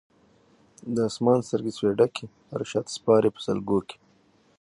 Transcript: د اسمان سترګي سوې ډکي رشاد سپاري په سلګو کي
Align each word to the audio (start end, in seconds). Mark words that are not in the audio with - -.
د 0.95 0.97
اسمان 1.09 1.39
سترګي 1.47 1.73
سوې 1.77 1.93
ډکي 1.99 2.25
رشاد 2.59 2.85
سپاري 2.95 3.29
په 3.33 3.39
سلګو 3.45 3.79
کي 3.87 3.97